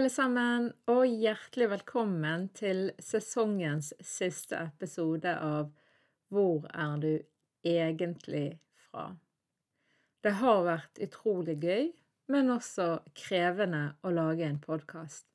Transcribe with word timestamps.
Alle 0.00 0.08
sammen, 0.08 0.70
og 0.88 1.02
hjertelig 1.04 1.66
velkommen 1.74 2.46
til 2.56 2.86
sesongens 3.04 3.90
siste 4.00 4.56
episode 4.70 5.34
av 5.36 5.66
Hvor 6.32 6.64
er 6.72 6.94
du 7.02 7.10
egentlig 7.68 8.54
fra? 8.86 9.10
Det 10.24 10.32
har 10.38 10.62
vært 10.64 11.02
utrolig 11.04 11.58
gøy, 11.60 11.90
men 12.32 12.48
også 12.54 12.86
krevende 13.12 13.82
å 14.00 14.14
lage 14.16 14.46
en 14.48 14.56
podkast. 14.64 15.26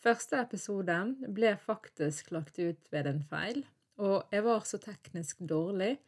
Første 0.00 0.40
episode 0.40 0.96
ble 1.28 1.52
faktisk 1.60 2.32
lagt 2.32 2.56
ut 2.64 2.88
ved 2.96 3.12
en 3.12 3.20
feil, 3.28 3.60
og 4.00 4.32
jeg 4.32 4.46
var 4.48 4.64
så 4.72 4.80
teknisk 4.80 5.44
dårlig 5.52 5.98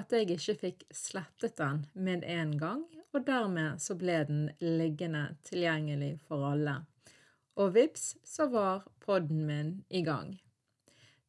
at 0.00 0.16
jeg 0.16 0.32
ikke 0.38 0.56
fikk 0.64 0.88
slettet 0.96 1.60
den 1.60 1.84
med 1.92 2.24
en 2.24 2.56
gang, 2.56 2.88
og 3.12 3.28
dermed 3.28 3.84
så 3.84 4.00
ble 4.00 4.22
den 4.32 4.42
liggende 4.64 5.26
tilgjengelig 5.44 6.14
for 6.24 6.48
alle 6.54 6.80
og 7.60 7.74
vips, 7.76 8.14
så 8.24 8.48
var 8.50 8.84
podden 9.04 9.44
min 9.46 9.76
i 9.90 10.02
gang. 10.06 10.34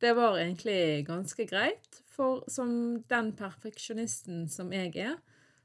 Det 0.02 0.12
var 0.18 0.38
egentlig 0.38 1.06
ganske 1.08 1.46
greit, 1.48 2.02
for 2.12 2.44
som 2.52 3.02
den 3.10 3.32
perfeksjonisten 3.38 4.46
som 4.52 4.74
jeg 4.76 4.96
er, 5.00 5.16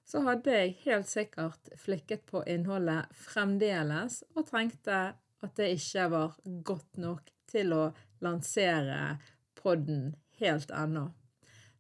så 0.07 0.23
hadde 0.27 0.55
jeg 0.55 0.77
helt 0.85 1.09
sikkert 1.11 1.71
flikket 1.79 2.25
på 2.31 2.43
innholdet 2.51 3.11
fremdeles 3.15 4.23
og 4.35 4.49
tenkte 4.51 5.01
at 5.41 5.55
det 5.59 5.71
ikke 5.77 6.09
var 6.13 6.37
godt 6.67 6.99
nok 7.01 7.31
til 7.51 7.75
å 7.75 7.85
lansere 8.25 9.19
podden 9.59 10.15
helt 10.41 10.73
ennå. 10.75 11.09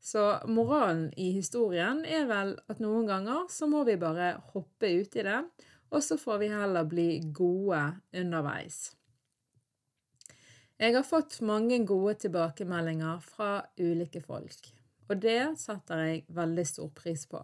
Så 0.00 0.22
moralen 0.48 1.10
i 1.20 1.28
historien 1.34 2.04
er 2.08 2.24
vel 2.30 2.54
at 2.72 2.78
noen 2.80 3.08
ganger 3.08 3.50
så 3.52 3.68
må 3.68 3.82
vi 3.88 3.98
bare 4.00 4.32
hoppe 4.54 4.94
uti 5.02 5.24
det 5.26 5.42
og 5.90 6.02
så 6.04 6.18
får 6.18 6.38
vi 6.42 6.48
heller 6.52 6.86
bli 6.88 7.08
gode 7.34 7.82
underveis. 8.16 8.92
Jeg 10.80 10.94
har 10.96 11.04
fått 11.04 11.40
mange 11.44 11.82
gode 11.84 12.14
tilbakemeldinger 12.22 13.18
fra 13.20 13.50
ulike 13.76 14.22
folk, 14.24 14.70
og 15.10 15.18
det 15.20 15.58
setter 15.60 16.04
jeg 16.06 16.22
veldig 16.32 16.64
stor 16.70 16.92
pris 16.96 17.26
på. 17.28 17.42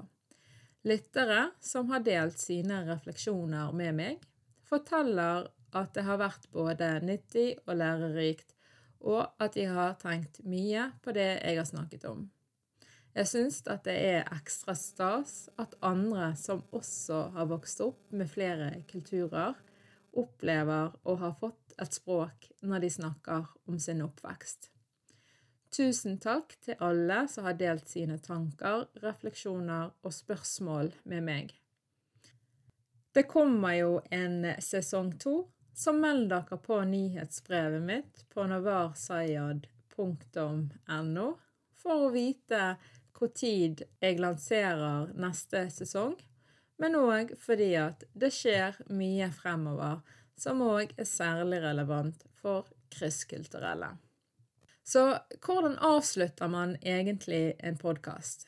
Lyttere 0.87 1.51
som 1.61 1.91
har 1.91 2.05
delt 2.07 2.39
sine 2.41 2.81
refleksjoner 2.87 3.75
med 3.77 3.99
meg, 3.99 4.23
forteller 4.65 5.51
at 5.77 5.93
det 5.93 6.07
har 6.07 6.23
vært 6.23 6.47
både 6.55 6.95
nyttig 7.05 7.49
og 7.67 7.75
lærerikt, 7.77 8.55
og 9.05 9.27
at 9.43 9.59
de 9.59 9.67
har 9.69 9.99
tenkt 10.01 10.41
mye 10.47 10.89
på 11.05 11.13
det 11.13 11.29
jeg 11.35 11.59
har 11.59 11.69
snakket 11.69 12.07
om. 12.09 12.25
Jeg 13.17 13.31
syns 13.31 13.63
at 13.73 13.87
det 13.89 13.95
er 13.97 14.27
ekstra 14.35 14.75
stas 14.77 15.47
at 15.57 15.73
andre 15.81 16.35
som 16.37 16.61
også 16.77 17.31
har 17.33 17.47
vokst 17.49 17.81
opp 17.81 18.13
med 18.13 18.29
flere 18.29 18.85
kulturer, 18.91 19.55
opplever 20.13 20.93
å 21.09 21.15
ha 21.23 21.31
fått 21.41 21.73
et 21.81 21.97
språk 21.97 22.51
når 22.61 22.85
de 22.85 22.91
snakker 22.93 23.49
om 23.73 23.79
sin 23.81 24.05
oppvekst. 24.05 24.69
Tusen 25.73 26.21
takk 26.21 26.61
til 26.65 26.75
alle 26.85 27.29
som 27.29 27.45
har 27.49 27.57
delt 27.57 27.89
sine 27.89 28.19
tanker, 28.21 28.85
refleksjoner 29.01 29.91
og 30.05 30.13
spørsmål 30.13 30.93
med 31.09 31.23
meg. 31.25 31.57
Det 33.17 33.25
kommer 33.29 33.73
jo 33.79 34.01
en 34.13 34.45
sesong 34.61 35.19
to, 35.21 35.49
så 35.73 35.93
meld 35.97 36.31
dere 36.33 36.57
på 36.61 36.85
nyhetsbrevet 36.85 37.83
mitt 37.85 38.25
på 38.33 38.47
navarsayad.no 38.49 41.29
for 41.77 42.07
å 42.07 42.11
vite 42.13 42.77
når 43.21 43.85
jeg 44.03 44.21
lanserer 44.21 45.13
neste 45.17 45.67
sesong, 45.71 46.17
men 46.79 46.97
òg 46.99 47.33
fordi 47.41 47.73
at 47.81 48.05
det 48.13 48.33
skjer 48.35 48.77
mye 48.93 49.31
fremover 49.33 50.03
som 50.37 50.61
òg 50.61 50.93
er 50.99 51.09
særlig 51.09 51.63
relevant 51.65 52.27
for 52.37 52.69
krysskulturelle. 52.93 53.95
Så 54.87 55.19
hvordan 55.43 55.79
avslutter 55.83 56.47
man 56.47 56.77
egentlig 56.83 57.57
en 57.65 57.79
podkast? 57.79 58.47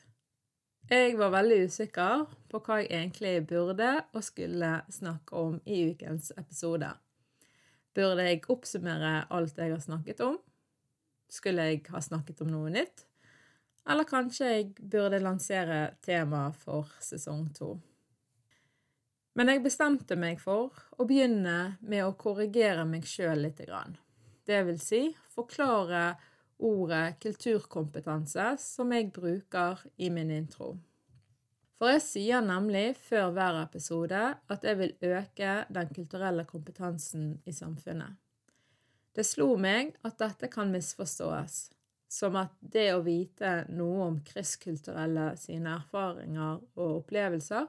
Jeg 0.89 1.17
var 1.19 1.33
veldig 1.33 1.65
usikker 1.67 2.23
på 2.49 2.61
hva 2.65 2.79
jeg 2.79 2.93
egentlig 2.93 3.33
burde 3.49 3.89
og 4.13 4.23
skulle 4.23 4.71
snakke 4.89 5.35
om 5.35 5.59
i 5.65 5.83
ukens 5.91 6.31
episode. 6.37 6.93
Burde 7.93 8.25
jeg 8.25 8.45
oppsummere 8.49 9.27
alt 9.29 9.57
jeg 9.57 9.73
har 9.73 9.83
snakket 9.83 10.23
om? 10.25 10.39
Skulle 11.29 11.67
jeg 11.67 11.83
ha 11.89 12.01
snakket 12.01 12.41
om 12.41 12.53
noe 12.53 12.71
nytt? 12.73 13.08
Eller 13.89 14.05
kanskje 14.05 14.49
jeg 14.53 14.65
burde 14.79 15.21
lansere 15.23 15.95
tema 16.05 16.49
for 16.53 16.91
sesong 17.01 17.47
to. 17.57 17.73
Men 19.33 19.49
jeg 19.49 19.63
bestemte 19.63 20.17
meg 20.19 20.41
for 20.41 20.75
å 20.99 21.05
begynne 21.09 21.77
med 21.79 22.03
å 22.05 22.15
korrigere 22.19 22.85
meg 22.85 23.07
sjøl 23.07 23.47
grann. 23.57 23.97
Det 24.45 24.61
vil 24.67 24.79
si 24.81 25.01
forklare 25.33 26.17
ordet 26.59 27.19
kulturkompetanse 27.23 28.51
som 28.61 28.91
jeg 28.91 29.11
bruker 29.15 29.81
i 29.97 30.09
min 30.13 30.31
intro. 30.35 30.73
For 31.79 31.93
jeg 31.93 32.03
sier 32.03 32.43
nemlig 32.43 32.97
før 32.99 33.29
hver 33.31 33.61
episode 33.61 34.23
at 34.35 34.65
jeg 34.67 34.79
vil 34.81 35.13
øke 35.15 35.53
den 35.71 35.93
kulturelle 35.95 36.43
kompetansen 36.45 37.37
i 37.47 37.55
samfunnet. 37.55 38.17
Det 39.15 39.23
slo 39.25 39.53
meg 39.55 39.95
at 40.03 40.19
dette 40.19 40.49
kan 40.51 40.69
misforstås, 40.73 41.69
som 42.09 42.35
at 42.39 42.55
det 42.59 42.87
å 42.95 43.03
vite 43.05 43.63
noe 43.69 44.07
om 44.07 44.21
kristkulturelle 44.25 45.31
sine 45.37 45.75
erfaringer 45.77 46.57
og 46.79 46.95
opplevelser 47.03 47.67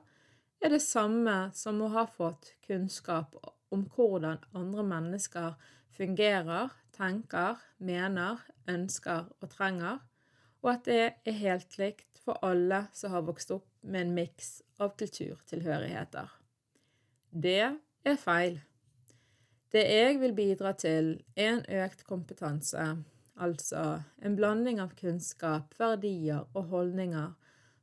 er 0.61 0.75
det 0.75 0.83
samme 0.85 1.51
som 1.57 1.81
å 1.85 1.91
ha 1.93 2.07
fått 2.09 2.55
kunnskap 2.67 3.37
om 3.73 3.85
hvordan 3.95 4.41
andre 4.57 4.85
mennesker 4.85 5.59
fungerer, 5.97 6.73
tenker, 6.97 7.61
mener, 7.79 8.41
ønsker 8.69 9.29
og 9.41 9.53
trenger, 9.53 10.01
og 10.61 10.73
at 10.75 10.89
det 10.89 11.03
er 11.29 11.39
helt 11.41 11.79
likt 11.81 12.21
for 12.21 12.41
alle 12.45 12.85
som 12.97 13.15
har 13.15 13.25
vokst 13.29 13.53
opp 13.55 13.69
med 13.81 14.07
en 14.07 14.17
miks 14.17 14.59
av 14.81 14.93
kulturtilhørigheter. 15.01 16.29
Det 17.31 17.63
er 18.05 18.21
feil. 18.21 18.61
Det 19.73 19.85
jeg 19.87 20.19
vil 20.21 20.35
bidra 20.37 20.75
til, 20.77 21.15
er 21.37 21.55
en 21.55 21.65
økt 21.85 22.05
kompetanse 22.09 22.85
altså 23.41 23.85
en 24.23 24.37
blanding 24.37 24.81
av 24.83 24.95
kunnskap, 24.99 25.75
verdier 25.81 26.45
og 26.55 26.71
holdninger 26.73 27.33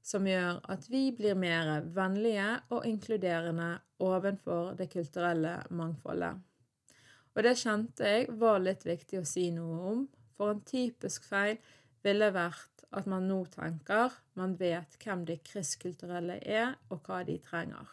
som 0.08 0.28
gjør 0.28 0.62
at 0.72 0.86
vi 0.92 1.10
blir 1.16 1.36
mer 1.36 1.82
vennlige 1.96 2.50
og 2.72 2.86
inkluderende 2.88 3.74
ovenfor 4.04 4.78
det 4.80 4.88
kulturelle 4.94 5.58
mangfoldet. 5.70 6.38
Og 7.36 7.44
det 7.46 7.58
kjente 7.60 8.14
jeg 8.14 8.30
var 8.40 8.62
litt 8.64 8.86
viktig 8.88 9.20
å 9.20 9.28
si 9.28 9.50
noe 9.54 9.82
om, 9.92 10.06
for 10.38 10.54
en 10.54 10.64
typisk 10.66 11.28
feil 11.28 11.58
ville 12.06 12.30
vært 12.34 12.86
at 12.96 13.10
man 13.10 13.28
nå 13.28 13.42
tenker 13.52 14.16
man 14.40 14.56
vet 14.60 14.96
hvem 15.04 15.26
de 15.28 15.36
kristkulturelle 15.44 16.40
er, 16.40 16.78
og 16.90 17.04
hva 17.04 17.24
de 17.28 17.36
trenger. 17.44 17.90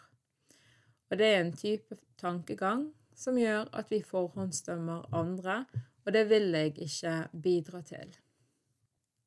Og 1.11 1.19
det 1.19 1.27
er 1.33 1.41
en 1.41 1.53
type 1.53 1.97
tankegang 2.21 2.87
som 3.15 3.37
gjør 3.39 3.67
at 3.75 3.91
vi 3.91 4.01
forhåndsdømmer 4.05 5.11
andre 5.15 5.65
og 6.05 6.13
det 6.13 6.25
vil 6.29 6.51
jeg 6.53 6.73
ikke 6.85 7.15
bidra 7.43 7.81
til. 7.85 8.11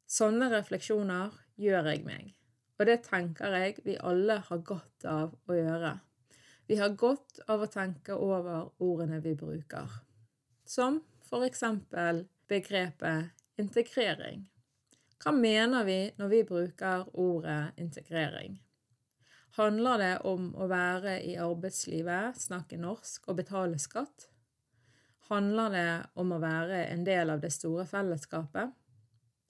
Sånne 0.08 0.48
refleksjoner 0.52 1.34
gjør 1.60 1.90
jeg 1.92 2.04
meg, 2.06 2.30
og 2.78 2.86
det 2.88 3.00
tenker 3.06 3.56
jeg 3.58 3.80
vi 3.84 3.96
alle 4.00 4.38
har 4.46 4.62
godt 4.64 5.08
av 5.10 5.34
å 5.50 5.56
gjøre. 5.58 5.96
Vi 6.68 6.76
har 6.78 6.94
godt 7.00 7.40
av 7.48 7.64
å 7.64 7.70
tenke 7.72 8.14
over 8.14 8.70
ordene 8.84 9.18
vi 9.24 9.34
bruker, 9.36 9.98
som 10.64 11.02
for 11.28 11.44
eksempel 11.44 12.26
begrepet 12.48 13.34
integrering. 13.60 14.46
Hva 15.18 15.32
mener 15.34 15.84
vi 15.84 16.00
når 16.16 16.28
vi 16.30 16.42
bruker 16.46 17.08
ordet 17.18 17.74
integrering? 17.80 18.60
Handler 19.58 19.98
det 19.98 20.12
om 20.30 20.52
å 20.54 20.68
være 20.70 21.16
i 21.26 21.34
arbeidslivet, 21.42 22.38
snakke 22.38 22.78
norsk 22.78 23.26
og 23.26 23.40
betale 23.40 23.80
skatt? 23.82 24.28
Handler 25.28 25.74
det 25.74 25.88
om 26.16 26.30
å 26.32 26.40
være 26.40 26.86
en 26.88 27.02
del 27.04 27.30
av 27.34 27.42
det 27.42 27.50
store 27.52 27.84
fellesskapet? 27.88 28.70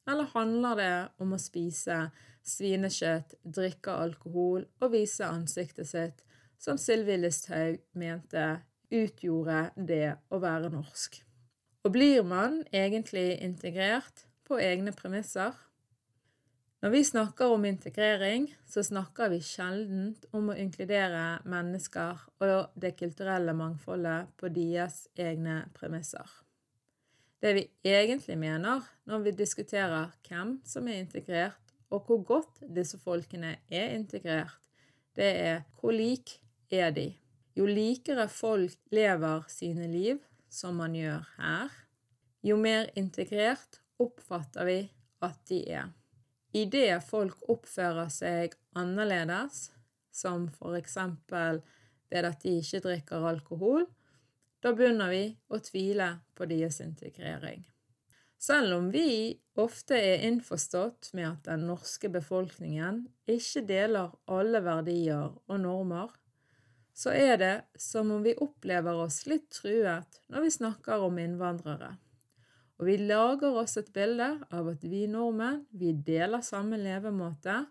Eller 0.09 0.31
handler 0.33 0.81
det 0.81 0.95
om 1.23 1.37
å 1.37 1.39
spise 1.39 2.09
svinekjøtt, 2.49 3.37
drikke 3.45 3.93
alkohol 3.93 4.65
og 4.81 4.91
vise 4.95 5.29
ansiktet 5.29 5.91
sitt, 5.91 6.25
som 6.59 6.81
Sylvi 6.81 7.19
Listhaug 7.21 7.79
mente 7.95 8.49
utgjorde 8.91 9.69
det 9.77 10.17
å 10.35 10.41
være 10.43 10.73
norsk? 10.73 11.21
Og 11.87 11.95
blir 11.95 12.25
man 12.27 12.65
egentlig 12.75 13.39
integrert 13.45 14.25
på 14.49 14.59
egne 14.59 14.91
premisser? 14.97 15.55
Når 16.79 16.91
vi 16.91 17.05
snakker 17.05 17.51
om 17.51 17.65
integrering, 17.65 18.45
så 18.67 18.85
snakker 18.87 19.33
vi 19.33 19.41
sjelden 19.43 20.13
om 20.31 20.53
å 20.53 20.55
inkludere 20.55 21.41
mennesker 21.43 22.21
og 22.39 22.77
det 22.79 22.93
kulturelle 23.01 23.51
mangfoldet 23.59 24.31
på 24.39 24.51
deres 24.55 25.09
egne 25.19 25.65
premisser. 25.75 26.23
Det 27.43 27.55
vi 27.57 27.65
egentlig 27.83 28.39
mener 28.39 28.87
når 29.11 29.27
vi 29.27 29.35
diskuterer 29.41 30.15
hvem 30.29 30.61
som 30.63 30.87
er 30.87 31.03
integrert, 31.03 31.75
og 31.91 32.07
hvor 32.07 32.23
godt 32.23 32.63
disse 32.63 33.03
folkene 33.03 33.57
er 33.67 33.99
integrert, 33.99 34.55
det 35.19 35.35
er 35.35 35.61
hvor 35.81 35.91
lik 35.91 36.39
er 36.71 36.95
de? 36.95 37.11
Jo 37.59 37.67
likere 37.67 38.31
folk 38.31 38.79
lever 38.95 39.51
sine 39.51 39.91
liv, 39.91 40.23
som 40.47 40.79
man 40.79 40.95
gjør 40.95 41.27
her, 41.43 41.75
jo 42.47 42.55
mer 42.55 42.87
integrert 42.95 43.83
oppfatter 43.99 44.69
vi 44.71 44.83
at 45.27 45.43
de 45.51 45.65
er. 45.67 45.98
Idet 46.57 47.05
folk 47.05 47.43
oppfører 47.53 48.09
seg 48.13 48.55
annerledes, 48.79 49.69
som 50.13 50.49
for 50.55 50.79
eksempel 50.79 51.61
ved 52.09 52.29
at 52.29 52.43
de 52.43 52.59
ikke 52.63 52.83
drikker 52.87 53.27
alkohol, 53.29 53.85
da 54.65 54.73
begynner 54.75 55.13
vi 55.13 55.25
å 55.53 55.61
tvile 55.63 56.15
på 56.35 56.49
deres 56.51 56.81
integrering. 56.83 57.67
Selv 58.39 58.77
om 58.77 58.89
vi 58.95 59.35
ofte 59.59 59.99
er 59.99 60.25
innforstått 60.29 61.11
med 61.19 61.27
at 61.27 61.47
den 61.51 61.67
norske 61.67 62.11
befolkningen 62.11 63.05
ikke 63.27 63.65
deler 63.67 64.15
alle 64.31 64.63
verdier 64.63 65.35
og 65.35 65.61
normer, 65.63 66.13
så 66.95 67.13
er 67.15 67.37
det 67.39 67.55
som 67.79 68.11
om 68.15 68.23
vi 68.25 68.35
opplever 68.39 68.99
oss 69.05 69.25
litt 69.31 69.51
truet 69.55 70.21
når 70.31 70.47
vi 70.47 70.55
snakker 70.55 71.05
om 71.07 71.19
innvandrere. 71.23 71.97
Og 72.79 72.87
vi 72.87 72.95
lager 73.03 73.57
oss 73.59 73.75
et 73.81 73.91
bilde 73.95 74.29
av 74.55 74.69
at 74.71 74.85
vi 74.87 75.07
nordmenn, 75.11 75.65
vi 75.75 75.91
deler 75.93 76.45
samme 76.47 76.79
levemåte, 76.79 77.65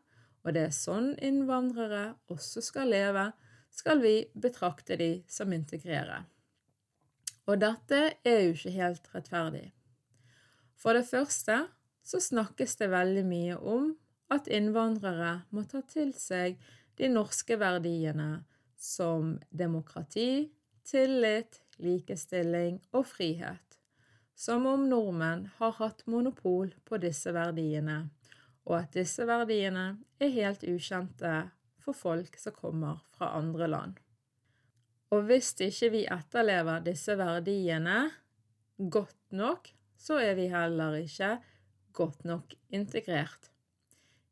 og 0.43 0.55
det 0.55 0.65
er 0.67 0.75
sånn 0.75 1.13
innvandrere 1.23 2.17
også 2.31 2.63
skal 2.63 2.91
leve, 2.91 3.29
skal 3.71 4.01
vi 4.03 4.15
betrakte 4.35 4.97
de 4.99 5.11
som 5.31 5.53
integrere. 5.55 6.25
Og 7.47 7.59
dette 7.63 7.99
er 8.27 8.41
jo 8.43 8.55
ikke 8.55 8.73
helt 8.75 9.07
rettferdig. 9.13 9.65
For 10.75 10.97
det 10.97 11.07
første 11.07 11.61
så 12.07 12.19
snakkes 12.23 12.75
det 12.81 12.91
veldig 12.91 13.23
mye 13.27 13.55
om 13.59 13.93
at 14.31 14.49
innvandrere 14.51 15.47
må 15.55 15.63
ta 15.71 15.81
til 15.87 16.11
seg 16.19 16.59
de 16.99 17.07
norske 17.11 17.55
verdiene 17.59 18.43
som 18.75 19.37
demokrati, 19.49 20.49
tillit, 20.87 21.61
likestilling 21.79 22.81
og 22.95 23.07
frihet 23.07 23.66
som 24.37 24.67
om 24.69 24.83
nordmenn 24.89 25.47
har 25.57 25.71
hatt 25.79 26.03
monopol 26.05 26.69
på 26.85 26.99
disse 27.01 27.31
verdiene, 27.33 28.03
og 28.69 28.75
at 28.83 28.93
disse 28.93 29.25
verdiene 29.25 29.95
er 30.21 30.35
helt 30.35 30.65
ukjente 30.67 31.31
for 31.81 31.97
folk 31.97 32.37
som 32.37 32.53
kommer 32.53 32.99
fra 33.17 33.31
andre 33.39 33.69
land. 33.71 33.95
Og 35.09 35.25
hvis 35.25 35.53
ikke 35.63 35.89
vi 35.93 36.03
etterlever 36.11 36.83
disse 36.85 37.15
verdiene 37.17 38.11
godt 38.77 39.33
nok, 39.33 39.71
så 39.97 40.19
er 40.21 40.35
vi 40.37 40.49
heller 40.51 40.99
ikke 40.99 41.37
godt 41.97 42.27
nok 42.27 42.53
integrert. 42.69 43.49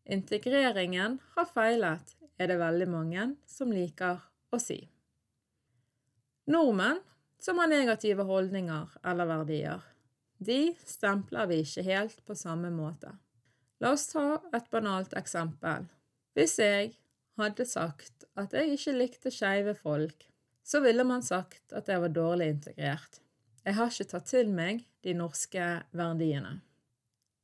Integreringen 0.06 1.18
har 1.34 1.50
feilet, 1.50 2.14
er 2.38 2.52
det 2.52 2.60
veldig 2.62 2.90
mange 2.92 3.30
som 3.50 3.74
liker 3.74 4.22
å 4.54 4.62
si. 4.62 4.84
Nordmenn 6.52 7.02
som 7.42 7.58
har 7.58 7.72
negative 7.72 8.28
holdninger 8.28 9.00
eller 9.08 9.32
verdier, 9.32 9.82
de 10.38 10.76
stempler 10.86 11.48
vi 11.52 11.62
ikke 11.64 11.86
helt 11.86 12.22
på 12.28 12.36
samme 12.36 12.72
måte. 12.74 13.14
La 13.84 13.92
oss 13.96 14.08
ta 14.12 14.40
et 14.56 14.70
banalt 14.72 15.16
eksempel. 15.18 15.88
Hvis 16.36 16.58
jeg 16.60 16.94
hadde 17.40 17.66
sagt 17.68 18.26
at 18.40 18.56
jeg 18.56 18.76
ikke 18.76 18.96
likte 18.96 19.32
skeive 19.32 19.76
folk, 19.78 20.28
så 20.66 20.82
ville 20.84 21.06
man 21.08 21.24
sagt 21.24 21.74
at 21.76 21.90
jeg 21.92 22.02
var 22.02 22.14
dårlig 22.16 22.50
integrert. 22.56 23.20
Jeg 23.66 23.78
har 23.78 23.92
ikke 23.92 24.12
tatt 24.12 24.30
til 24.30 24.52
meg 24.54 24.84
de 25.06 25.14
norske 25.18 25.66
verdiene. 25.96 26.60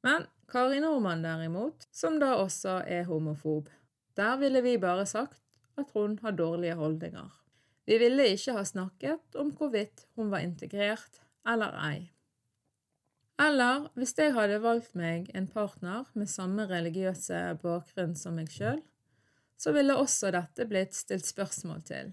Men 0.05 0.25
Kari 0.51 0.81
Nordmann 0.81 1.23
derimot, 1.23 1.85
som 1.93 2.17
da 2.19 2.33
også 2.41 2.81
er 2.89 3.05
homofob, 3.07 3.69
der 4.17 4.37
ville 4.41 4.63
vi 4.65 4.75
bare 4.81 5.05
sagt 5.05 5.39
at 5.79 5.93
hun 5.95 6.17
har 6.21 6.35
dårlige 6.35 6.75
holdninger. 6.75 7.29
Vi 7.85 7.97
ville 7.97 8.27
ikke 8.33 8.55
ha 8.57 8.63
snakket 8.67 9.37
om 9.39 9.53
hvorvidt 9.57 10.05
hun 10.15 10.31
var 10.33 10.43
integrert 10.45 11.21
eller 11.47 11.77
ei. 11.87 12.11
Eller 13.39 13.87
hvis 13.95 14.13
jeg 14.17 14.33
hadde 14.35 14.61
valgt 14.63 14.95
meg 14.97 15.29
en 15.37 15.47
partner 15.49 16.09
med 16.17 16.29
samme 16.29 16.67
religiøse 16.69 17.39
bakgrunn 17.61 18.15
som 18.17 18.35
meg 18.37 18.51
sjøl, 18.53 18.81
så 19.61 19.73
ville 19.75 19.95
også 19.97 20.31
dette 20.33 20.65
blitt 20.69 20.97
stilt 20.97 21.27
spørsmål 21.29 21.81
til. 21.85 22.11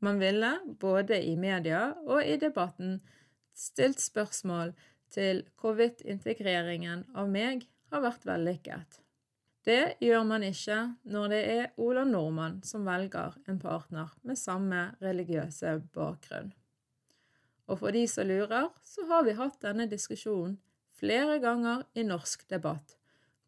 Man 0.00 0.18
ville, 0.20 0.54
både 0.80 1.20
i 1.22 1.36
media 1.36 1.90
og 2.06 2.24
i 2.24 2.36
debatten, 2.40 2.98
stilt 3.54 4.00
spørsmål 4.00 4.72
til 5.12 5.44
hvorvidt 5.60 6.02
integreringen 6.08 7.04
av 7.14 7.28
meg 7.30 7.66
har 7.92 8.04
vært 8.04 8.26
vellykket. 8.26 9.00
Det 9.66 10.00
gjør 10.00 10.24
man 10.24 10.44
ikke 10.46 10.78
når 11.12 11.32
det 11.34 11.40
er 11.52 11.66
Ola 11.84 12.06
Nordmann 12.08 12.62
som 12.64 12.86
velger 12.88 13.36
en 13.50 13.58
partner 13.60 14.14
med 14.24 14.40
samme 14.40 14.86
religiøse 15.02 15.76
bakgrunn. 15.92 16.54
Og 17.70 17.78
for 17.78 17.94
de 17.94 18.02
som 18.10 18.26
lurer, 18.26 18.68
så 18.82 19.06
har 19.06 19.24
vi 19.26 19.36
hatt 19.38 19.60
denne 19.62 19.86
diskusjonen 19.90 20.58
flere 21.00 21.38
ganger 21.40 21.86
i 21.94 22.04
norsk 22.04 22.42
debatt. 22.50 22.96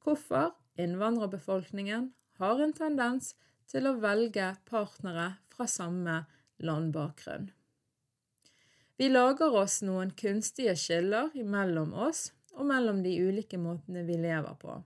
Hvorfor 0.02 0.54
innvandrerbefolkningen 0.80 2.12
har 2.40 2.62
en 2.62 2.74
tendens 2.76 3.34
til 3.70 3.88
å 3.88 3.96
velge 4.02 4.52
partnere 4.68 5.34
fra 5.52 5.66
samme 5.70 6.22
landbakgrunn. 6.62 7.50
Vi 8.96 9.08
lager 9.10 9.54
oss 9.58 9.80
noen 9.82 10.12
kunstige 10.14 10.74
skiller 10.78 11.32
mellom 11.34 11.94
oss 12.06 12.30
og 12.52 12.68
mellom 12.68 13.00
de 13.02 13.14
ulike 13.24 13.58
måtene 13.58 14.04
vi 14.06 14.18
lever 14.20 14.54
på. 14.60 14.76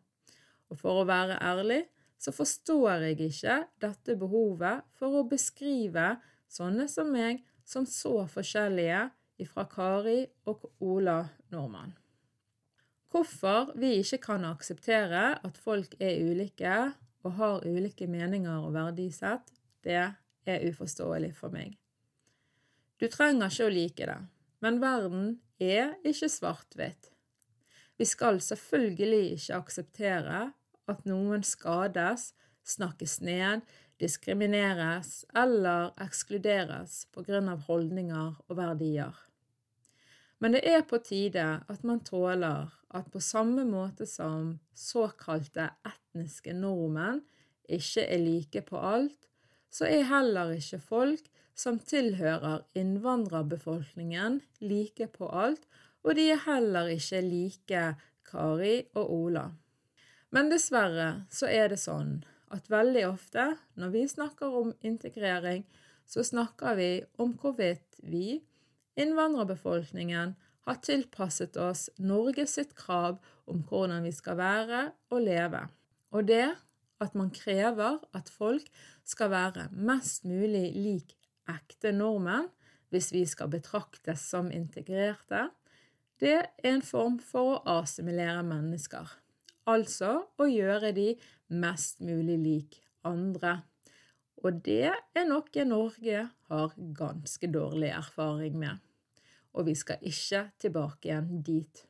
Og 0.70 0.80
for 0.80 1.02
å 1.02 1.08
være 1.08 1.38
ærlig 1.42 1.82
så 2.18 2.32
forstår 2.32 3.06
jeg 3.06 3.18
ikke 3.28 3.58
dette 3.82 4.16
behovet 4.18 4.86
for 4.96 5.20
å 5.20 5.26
beskrive 5.28 6.14
sånne 6.48 6.86
som 6.88 7.10
meg 7.12 7.42
som 7.66 7.86
så 7.86 8.22
forskjellige 8.30 9.08
ifra 9.42 9.66
Kari 9.70 10.24
og 10.48 10.64
Ola 10.80 11.20
Nordmann. 11.52 11.94
Hvorfor 13.10 13.72
vi 13.78 13.94
ikke 14.00 14.18
kan 14.26 14.44
akseptere 14.44 15.38
at 15.46 15.58
folk 15.60 15.94
er 16.00 16.20
ulike 16.26 16.76
og 17.24 17.32
har 17.38 17.66
ulike 17.66 18.08
meninger 18.10 18.64
og 18.66 18.74
verdisett, 18.74 19.52
det 19.84 19.98
er 20.46 20.66
uforståelig 20.68 21.32
for 21.36 21.54
meg. 21.54 21.76
Du 23.00 23.06
trenger 23.12 23.50
ikke 23.52 23.66
å 23.66 23.72
like 23.72 24.08
det, 24.08 24.20
men 24.64 24.80
verden 24.82 25.26
er 25.60 25.94
ikke 26.06 26.28
svart-hvitt. 26.32 27.10
Vi 27.96 28.04
skal 28.04 28.40
selvfølgelig 28.44 29.36
ikke 29.36 29.60
akseptere 29.60 30.40
at 30.86 31.06
noen 31.08 31.44
skades, 31.46 32.32
snakkes 32.66 33.20
ned, 33.24 33.62
diskrimineres 34.00 35.24
eller 35.34 35.92
ekskluderes 36.02 37.04
på 37.14 37.24
grunn 37.26 37.48
av 37.52 37.64
holdninger 37.68 38.34
og 38.46 38.58
verdier. 38.58 39.14
Men 40.38 40.52
det 40.52 40.66
er 40.68 40.84
på 40.84 41.00
tide 41.00 41.44
at 41.64 41.86
man 41.86 42.02
tåler 42.04 42.68
at 42.96 43.08
på 43.12 43.22
samme 43.24 43.64
måte 43.68 44.06
som 44.08 44.58
såkalte 44.76 45.70
etniske 45.88 46.52
nordmenn 46.56 47.22
ikke 47.72 48.04
er 48.04 48.20
like 48.22 48.62
på 48.68 48.78
alt, 48.78 49.18
så 49.72 49.88
er 49.88 50.06
heller 50.08 50.52
ikke 50.54 50.80
folk 50.80 51.24
som 51.56 51.78
tilhører 51.80 52.66
innvandrerbefolkningen, 52.76 54.42
like 54.60 55.08
på 55.12 55.28
alt, 55.32 55.64
og 56.04 56.14
de 56.18 56.28
er 56.34 56.44
heller 56.44 56.92
ikke 56.92 57.22
like 57.24 57.84
Kari 58.28 58.76
og 58.94 59.10
Ola. 59.12 59.46
Men 60.30 60.50
dessverre 60.52 61.26
så 61.32 61.48
er 61.48 61.72
det 61.72 61.80
sånn 61.80 62.18
at 62.54 62.70
veldig 62.70 63.06
ofte 63.08 63.48
når 63.80 63.92
vi 63.94 64.04
snakker 64.10 64.58
om 64.60 64.74
integrering, 64.86 65.64
så 66.06 66.22
snakker 66.24 66.76
vi 66.78 66.90
om 67.18 67.34
hvorvidt 67.40 67.98
vi, 68.02 68.42
innvandrerbefolkningen, 68.96 70.36
har 70.66 70.78
tilpasset 70.82 71.56
oss 71.62 71.88
Norges 72.02 72.56
sitt 72.58 72.74
krav 72.78 73.18
om 73.46 73.62
hvordan 73.68 74.02
vi 74.06 74.12
skal 74.14 74.38
være 74.38 74.80
og 75.14 75.22
leve. 75.22 75.62
Og 76.14 76.26
det 76.26 76.48
at 77.02 77.14
man 77.14 77.30
krever 77.34 78.00
at 78.16 78.30
folk 78.32 78.66
skal 79.04 79.30
være 79.30 79.68
mest 79.70 80.24
mulig 80.26 80.70
lik 80.74 81.14
ekte 81.50 81.92
nordmenn, 81.94 82.48
hvis 82.90 83.10
vi 83.12 83.24
skal 83.26 83.50
betraktes 83.50 84.22
som 84.30 84.50
integrerte, 84.54 85.48
det 86.22 86.32
er 86.38 86.46
en 86.70 86.82
form 86.82 87.18
for 87.20 87.58
å 87.58 87.80
assimilere 87.82 88.42
mennesker, 88.46 89.10
altså 89.66 90.12
å 90.38 90.48
gjøre 90.50 90.92
de 90.96 91.08
mest 91.52 92.00
mulig 92.04 92.38
lik 92.42 92.78
andre. 93.06 93.58
Og 94.44 94.60
det 94.66 94.92
er 94.92 95.26
noe 95.28 95.66
Norge 95.66 96.22
har 96.50 96.78
ganske 96.98 97.50
dårlig 97.50 97.90
erfaring 97.96 98.58
med, 98.60 98.78
og 99.56 99.68
vi 99.70 99.74
skal 99.78 100.02
ikke 100.04 100.46
tilbake 100.62 101.10
igjen 101.10 101.42
dit. 101.46 101.86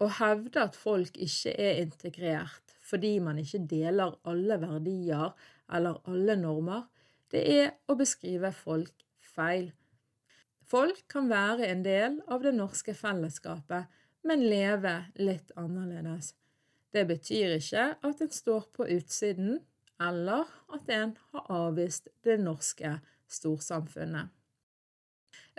Å 0.00 0.08
hevde 0.16 0.62
at 0.64 0.78
folk 0.80 1.18
ikke 1.20 1.52
er 1.60 1.82
integrert 1.82 2.76
fordi 2.90 3.18
man 3.22 3.38
ikke 3.38 3.60
deler 3.70 4.16
alle 4.26 4.56
verdier 4.58 5.34
eller 5.70 6.00
alle 6.10 6.34
normer, 6.40 6.88
det 7.30 7.42
er 7.46 7.68
å 7.86 7.94
beskrive 7.94 8.50
folk 8.56 9.04
feil. 9.22 9.68
Folk 10.66 11.04
kan 11.10 11.28
være 11.30 11.68
en 11.70 11.84
del 11.86 12.18
av 12.30 12.42
det 12.42 12.54
norske 12.56 12.94
fellesskapet, 12.96 13.86
men 14.26 14.42
leve 14.42 14.96
litt 15.20 15.52
annerledes. 15.58 16.32
Det 16.90 17.06
betyr 17.06 17.56
ikke 17.58 17.86
at 18.02 18.20
en 18.20 18.32
står 18.34 18.66
på 18.74 18.86
utsiden, 18.90 19.60
eller 20.00 20.48
at 20.74 20.90
en 20.90 21.16
har 21.32 21.46
avvist 21.52 22.08
det 22.24 22.38
norske 22.40 22.96
storsamfunnet. 23.30 24.30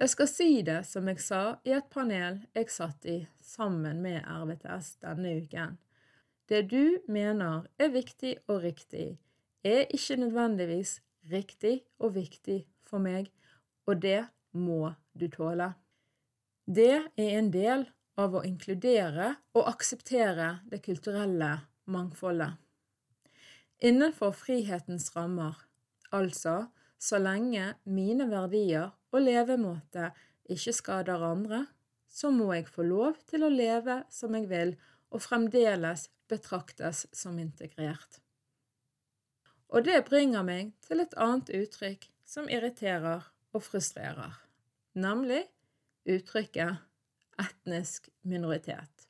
Jeg 0.02 0.10
skal 0.10 0.28
si 0.28 0.50
det 0.66 0.80
som 0.90 1.08
jeg 1.08 1.22
sa 1.22 1.42
i 1.68 1.76
et 1.78 1.88
panel 1.94 2.42
jeg 2.56 2.72
satt 2.74 3.06
i 3.06 3.20
sammen 3.46 4.02
med 4.02 4.26
RVTS 4.26 4.96
denne 5.04 5.36
uken. 5.44 5.78
Det 6.50 6.64
du 6.72 6.98
mener 7.08 7.68
er 7.80 7.94
viktig 7.94 8.34
og 8.48 8.64
riktig, 8.66 9.20
er 9.64 9.86
ikke 9.94 10.18
nødvendigvis 10.24 10.98
riktig 11.32 11.84
og 12.00 12.16
viktig 12.16 12.64
for 12.84 13.00
meg, 13.00 13.30
og 13.86 14.02
det 14.02 14.26
må 14.58 14.92
du 15.14 15.28
tåle. 15.32 15.70
Det 16.66 17.06
er 17.16 17.38
en 17.38 17.52
del 17.54 17.86
av 18.22 18.38
å 18.38 18.44
inkludere 18.48 19.34
og 19.58 19.68
akseptere 19.72 20.60
det 20.70 20.82
kulturelle 20.86 21.52
mangfoldet. 21.92 22.58
Innenfor 23.82 24.36
frihetens 24.38 25.10
rammer, 25.16 25.58
altså 26.14 26.68
så 27.02 27.18
lenge 27.18 27.74
mine 27.90 28.28
verdier 28.30 28.92
og 29.12 29.24
levemåte 29.26 30.12
ikke 30.52 30.74
skader 30.78 31.24
andre, 31.26 31.66
så 32.12 32.30
må 32.34 32.52
jeg 32.54 32.68
få 32.70 32.86
lov 32.86 33.18
til 33.30 33.48
å 33.48 33.52
leve 33.52 34.02
som 34.12 34.36
jeg 34.38 34.50
vil 34.52 34.76
og 35.12 35.24
fremdeles 35.24 36.10
betraktes 36.32 37.06
som 37.16 37.40
integrert. 37.42 38.20
Og 39.72 39.88
det 39.88 40.04
bringer 40.08 40.44
meg 40.44 40.74
til 40.84 41.02
et 41.04 41.16
annet 41.16 41.50
uttrykk 41.56 42.08
som 42.28 42.50
irriterer 42.52 43.24
og 43.56 43.64
frustrerer, 43.64 44.36
nemlig 44.94 45.46
uttrykket 46.08 46.84
etnisk 47.40 48.10
minoritet. 48.22 49.08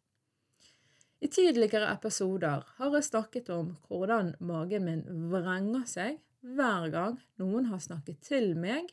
I 1.21 1.27
tidligere 1.27 1.91
episoder 1.93 2.65
har 2.77 2.95
jeg 2.95 3.05
snakket 3.05 3.49
om 3.53 3.75
hvordan 3.87 4.33
magen 4.39 4.87
min 4.87 5.03
vrenger 5.31 5.85
seg 5.89 6.21
hver 6.41 6.87
gang 6.93 7.19
noen 7.41 7.67
har 7.69 7.81
snakket 7.83 8.21
til 8.25 8.55
meg 8.57 8.89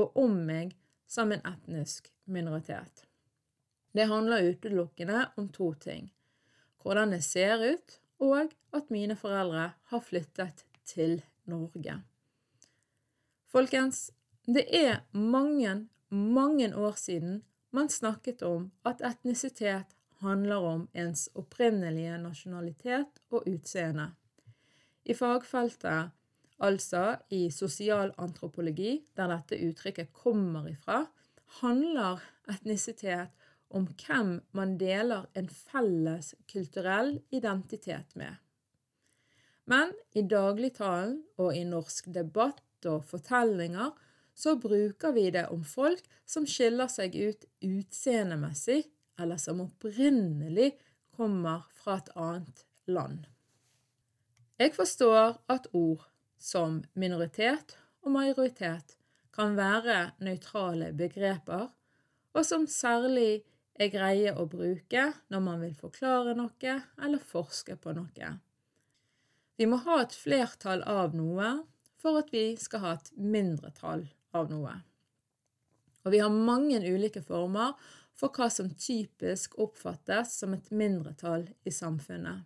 og 0.00 0.16
om 0.18 0.34
meg 0.46 0.74
som 1.10 1.30
en 1.30 1.44
etnisk 1.46 2.10
minoritet. 2.26 3.06
Det 3.94 4.06
handler 4.10 4.50
utelukkende 4.50 5.28
om 5.38 5.48
to 5.54 5.72
ting– 5.74 6.10
hvordan 6.80 7.12
jeg 7.12 7.24
ser 7.26 7.62
ut, 7.74 7.96
og 8.24 8.52
at 8.72 8.86
mine 8.88 9.12
foreldre 9.16 9.66
har 9.92 10.00
flyttet 10.00 10.62
til 10.88 11.18
Norge. 11.44 11.98
Folkens, 13.52 14.10
det 14.46 14.64
er 14.72 15.02
mange, 15.12 15.88
mange 16.08 16.70
år 16.76 16.96
siden 16.96 17.42
man 17.70 17.88
snakket 17.88 18.42
om 18.42 18.70
at 18.86 19.02
etnisitet 19.06 19.96
handler 20.20 20.64
om 20.74 20.86
ens 20.94 21.28
opprinnelige 21.38 22.18
nasjonalitet 22.20 23.20
og 23.30 23.46
utseende. 23.48 24.10
I 25.04 25.14
fagfeltet, 25.16 26.10
altså 26.60 27.04
i 27.32 27.48
sosialantropologi, 27.50 29.00
der 29.16 29.32
dette 29.32 29.60
uttrykket 29.64 30.12
kommer 30.12 30.68
ifra, 30.68 31.04
handler 31.60 32.20
etnisitet 32.50 33.32
om 33.70 33.86
hvem 34.02 34.36
man 34.52 34.76
deler 34.78 35.28
en 35.38 35.48
felles 35.48 36.34
kulturell 36.50 37.16
identitet 37.30 38.16
med. 38.18 38.34
Men 39.70 39.92
i 40.18 40.22
dagligtalen 40.26 41.20
og 41.38 41.54
i 41.56 41.64
norsk 41.64 42.10
debatt 42.14 42.88
og 42.90 43.04
fortellinger 43.06 43.92
så 44.40 44.56
bruker 44.56 45.12
vi 45.12 45.26
det 45.30 45.46
om 45.52 45.64
folk 45.64 46.06
som 46.24 46.46
skiller 46.48 46.88
seg 46.88 47.16
ut 47.16 47.44
utseendemessig, 47.60 48.86
eller 49.20 49.36
som 49.36 49.60
opprinnelig 49.60 50.70
kommer 51.16 51.66
fra 51.76 51.98
et 52.00 52.08
annet 52.16 52.62
land. 52.88 53.26
Jeg 54.60 54.72
forstår 54.76 55.36
at 55.52 55.68
ord 55.76 56.06
som 56.40 56.80
minoritet 56.96 57.76
og 58.00 58.14
majoritet 58.16 58.96
kan 59.36 59.58
være 59.58 60.14
nøytrale 60.24 60.92
begreper, 60.96 61.68
og 62.32 62.46
som 62.46 62.64
særlig 62.70 63.42
er 63.80 63.92
greie 63.92 64.32
å 64.36 64.46
bruke 64.48 65.04
når 65.32 65.44
man 65.44 65.60
vil 65.64 65.74
forklare 65.76 66.32
noe 66.38 66.76
eller 67.00 67.20
forske 67.20 67.76
på 67.80 67.92
noe. 67.96 68.30
Vi 69.60 69.68
må 69.68 69.82
ha 69.84 69.98
et 70.00 70.16
flertall 70.16 70.80
av 70.88 71.12
noe 71.16 71.50
for 72.00 72.22
at 72.22 72.32
vi 72.32 72.54
skal 72.56 72.84
ha 72.86 72.94
et 72.96 73.12
mindretall 73.16 74.06
av 74.36 74.50
noe. 74.50 74.74
Og 76.04 76.14
vi 76.14 76.20
har 76.22 76.32
mange 76.32 76.80
ulike 76.80 77.22
former 77.24 77.74
for 78.16 78.32
hva 78.36 78.50
som 78.52 78.70
typisk 78.76 79.56
oppfattes 79.60 80.34
som 80.40 80.54
et 80.56 80.70
mindretall 80.72 81.46
i 81.64 81.72
samfunnet. 81.72 82.44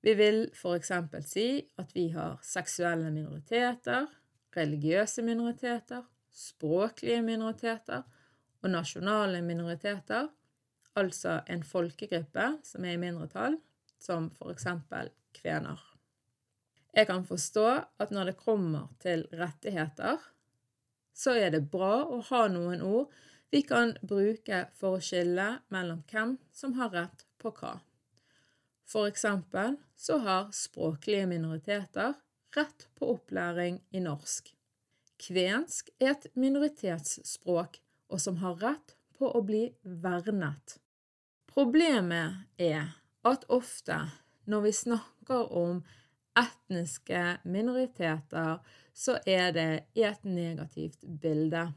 Vi 0.00 0.14
vil 0.14 0.44
eksempel 0.76 1.24
si 1.26 1.48
at 1.80 1.90
vi 1.94 2.08
har 2.14 2.38
seksuelle 2.46 3.10
minoriteter, 3.10 4.06
religiøse 4.54 5.24
minoriteter, 5.26 6.04
språklige 6.30 7.22
minoriteter 7.26 8.04
og 8.62 8.70
nasjonale 8.70 9.42
minoriteter, 9.42 10.28
altså 10.98 11.40
en 11.50 11.62
folkegruppe 11.66 12.46
som 12.66 12.86
er 12.86 12.94
i 12.94 13.02
mindretall, 13.02 13.58
som 13.98 14.30
eksempel 14.50 15.10
kvener. 15.34 15.78
Jeg 16.94 17.06
kan 17.10 17.26
forstå 17.26 17.66
at 18.02 18.14
når 18.14 18.30
det 18.30 18.40
kommer 18.40 18.88
til 19.02 19.26
rettigheter, 19.34 20.18
så 21.18 21.34
er 21.34 21.50
det 21.54 21.66
bra 21.72 22.04
å 22.06 22.20
ha 22.30 22.44
noen 22.52 22.84
ord 22.84 23.10
vi 23.50 23.62
kan 23.66 23.94
bruke 24.04 24.66
for 24.78 24.98
å 24.98 25.02
skille 25.02 25.48
mellom 25.74 26.04
hvem 26.10 26.36
som 26.54 26.76
har 26.78 26.92
rett 26.94 27.24
på 27.40 27.50
hva. 27.58 27.78
For 28.88 29.08
eksempel 29.10 29.76
så 29.98 30.20
har 30.24 30.52
språklige 30.54 31.26
minoriteter 31.28 32.14
rett 32.56 32.86
på 32.96 33.10
opplæring 33.16 33.80
i 33.90 34.02
norsk. 34.04 34.52
Kvensk 35.18 35.90
er 35.98 36.14
et 36.14 36.28
minoritetsspråk 36.38 37.80
og 38.08 38.22
som 38.22 38.38
har 38.44 38.60
rett 38.62 38.94
på 39.18 39.32
å 39.34 39.42
bli 39.44 39.64
vernet. 39.82 40.78
Problemet 41.50 42.44
er 42.62 42.94
at 43.26 43.44
ofte 43.50 43.98
når 44.48 44.68
vi 44.68 44.74
snakker 44.76 45.50
om 45.52 45.82
etniske 46.38 47.22
minoriteter, 47.44 48.58
så 48.94 49.18
er 49.26 49.52
det 49.54 49.70
i 49.98 50.04
et 50.06 50.24
negativt 50.24 51.04
bilde. 51.22 51.68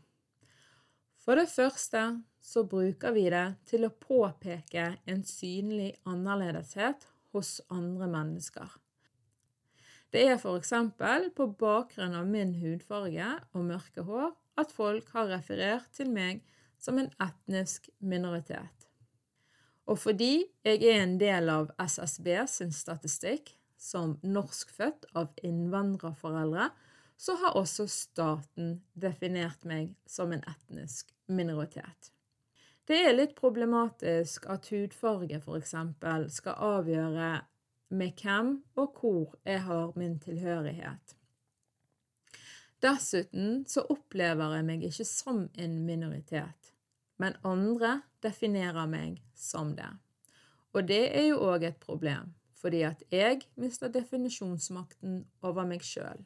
For 1.22 1.38
det 1.38 1.50
første 1.52 2.04
så 2.42 2.64
bruker 2.66 3.14
vi 3.14 3.28
det 3.30 3.46
til 3.70 3.86
å 3.86 3.94
påpeke 3.94 4.88
en 5.06 5.26
synlig 5.28 5.92
annerledeshet 6.10 7.06
hos 7.36 7.60
andre 7.70 8.10
mennesker. 8.10 8.70
Det 10.12 10.26
er 10.28 10.42
eksempel 10.58 11.30
på 11.36 11.48
bakgrunn 11.60 12.18
av 12.20 12.28
min 12.28 12.56
hudfarge 12.60 13.30
og 13.54 13.68
mørke 13.70 14.04
hår 14.04 14.34
at 14.60 14.74
folk 14.76 15.08
har 15.14 15.30
referert 15.32 15.88
til 15.96 16.10
meg 16.12 16.42
som 16.82 16.98
en 17.00 17.12
etnisk 17.22 17.88
minoritet. 18.00 18.90
Og 19.88 20.00
fordi 20.02 20.44
jeg 20.66 20.84
er 20.84 21.02
en 21.04 21.18
del 21.22 21.50
av 21.54 21.72
SSB 21.80 22.28
sin 22.50 22.74
statistikk, 22.76 23.54
som 23.82 24.16
norskfødt 24.22 25.08
av 25.18 25.32
innvandrerforeldre, 25.42 26.70
så 27.18 27.36
har 27.42 27.58
også 27.58 27.88
staten 27.90 28.76
definert 28.98 29.66
meg 29.66 29.94
som 30.10 30.34
en 30.34 30.44
etnisk 30.50 31.12
minoritet. 31.30 32.12
Det 32.90 32.98
er 32.98 33.16
litt 33.16 33.36
problematisk 33.38 34.48
at 34.50 34.70
hudfarge 34.74 35.38
f.eks. 35.42 35.76
skal 36.34 36.66
avgjøre 36.68 37.32
med 37.94 38.22
hvem 38.22 38.54
og 38.82 39.00
hvor 39.00 39.36
jeg 39.46 39.62
har 39.68 39.94
min 39.96 40.18
tilhørighet. 40.22 41.16
Dessuten 42.82 43.62
så 43.70 43.84
opplever 43.94 44.56
jeg 44.58 44.66
meg 44.66 44.86
ikke 44.88 45.06
som 45.06 45.44
en 45.62 45.76
minoritet, 45.86 46.72
men 47.22 47.38
andre 47.46 48.00
definerer 48.26 48.90
meg 48.90 49.20
som 49.38 49.76
det. 49.78 49.90
Og 50.74 50.88
det 50.90 51.04
er 51.14 51.28
jo 51.30 51.42
òg 51.52 51.68
et 51.68 51.78
problem, 51.84 52.34
fordi 52.62 52.84
at 52.86 53.02
jeg 53.12 53.42
mister 53.60 53.90
definisjonsmakten 53.92 55.24
over 55.42 55.66
meg 55.68 55.84
sjøl. 55.86 56.22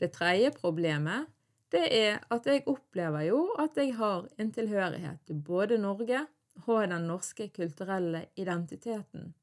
Det 0.00 0.12
tredje 0.16 0.52
problemet 0.56 1.28
det 1.70 1.84
er 1.94 2.22
at 2.34 2.46
jeg 2.48 2.64
opplever 2.66 3.28
jo 3.28 3.42
at 3.60 3.76
jeg 3.78 3.94
har 3.98 4.26
en 4.40 4.52
tilhørighet 4.52 5.20
til 5.26 5.42
både 5.46 5.78
Norge 5.78 6.24
og 6.66 6.88
den 6.90 7.06
norske 7.06 7.48
kulturelle 7.54 8.24
identiteten. 8.36 9.34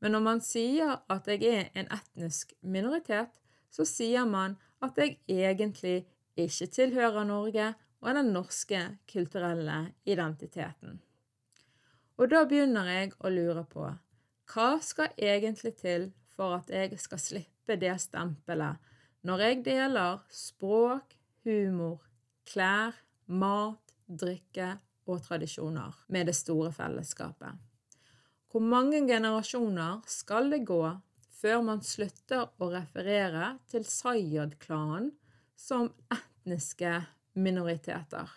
Men 0.00 0.14
når 0.14 0.22
man 0.22 0.40
sier 0.44 1.00
at 1.10 1.26
jeg 1.26 1.42
er 1.48 1.64
en 1.74 1.90
etnisk 1.90 2.52
minoritet, 2.62 3.32
så 3.70 3.84
sier 3.84 4.24
man 4.28 4.54
at 4.82 4.98
jeg 5.00 5.18
egentlig 5.26 6.06
ikke 6.38 6.70
tilhører 6.70 7.26
Norge 7.26 7.72
og 8.00 8.14
den 8.14 8.30
norske 8.32 8.84
kulturelle 9.10 9.80
identiteten. 10.06 11.00
Og 12.18 12.30
da 12.30 12.44
begynner 12.50 12.86
jeg 12.90 13.16
å 13.18 13.30
lure 13.30 13.64
på 13.66 13.88
hva 14.48 14.78
skal 14.80 15.12
egentlig 15.18 15.74
til 15.80 16.10
for 16.36 16.56
at 16.60 16.70
jeg 16.72 16.96
skal 17.00 17.20
slippe 17.20 17.76
det 17.80 17.94
stempelet 18.00 18.78
når 19.26 19.42
jeg 19.42 19.62
deler 19.66 20.20
språk, 20.32 21.16
humor, 21.44 21.98
klær, 22.48 22.94
mat, 23.26 23.94
drikke 24.08 24.76
og 25.08 25.20
tradisjoner 25.24 25.96
med 26.08 26.30
det 26.30 26.36
store 26.38 26.70
fellesskapet. 26.72 27.58
Hvor 28.48 28.64
mange 28.64 29.02
generasjoner 29.08 30.00
skal 30.08 30.48
det 30.52 30.62
gå 30.68 30.82
før 31.38 31.62
man 31.66 31.82
slutter 31.84 32.48
å 32.58 32.70
referere 32.72 33.56
til 33.68 33.84
Sayad-klanen 33.84 35.10
som 35.58 35.90
etniske 36.14 36.94
minoriteter? 37.36 38.30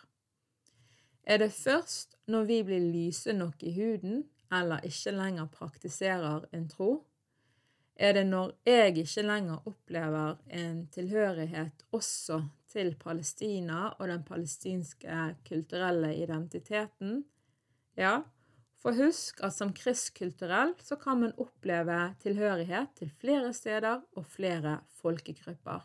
Er 1.24 1.39
det 1.39 1.53
først 1.56 2.18
når 2.27 2.48
vi 2.50 2.62
blir 2.68 2.91
lyse 2.91 3.34
nok 3.38 3.63
i 3.63 3.72
huden 3.77 4.25
eller 4.51 4.84
ikke 4.88 5.13
lenger 5.15 5.48
praktiserer 5.53 6.46
en 6.55 6.67
tro, 6.70 6.91
er 8.01 8.15
det 8.17 8.24
når 8.25 8.53
jeg 8.65 8.98
ikke 9.03 9.24
lenger 9.27 9.67
opplever 9.70 10.38
en 10.50 10.86
tilhørighet 10.93 11.84
også 11.93 12.39
til 12.72 12.96
Palestina 13.00 13.91
og 14.00 14.08
den 14.10 14.24
palestinske 14.25 15.17
kulturelle 15.48 16.15
identiteten? 16.17 17.24
Ja, 18.00 18.22
for 18.81 18.98
husk 18.98 19.43
at 19.46 19.53
som 19.53 19.74
kristkulturell 19.77 20.74
så 20.81 20.98
kan 20.98 21.22
man 21.22 21.36
oppleve 21.38 22.00
tilhørighet 22.24 22.96
til 22.98 23.12
flere 23.22 23.53
steder 23.53 24.01
og 24.17 24.25
flere 24.25 24.79
folkegrupper. 25.01 25.84